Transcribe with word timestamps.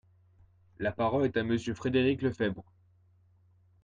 La 0.79 0.91
parole 0.91 1.25
est 1.25 1.37
à 1.37 1.43
Monsieur 1.43 1.75
Frédéric 1.75 2.23
Lefebvre. 2.23 2.63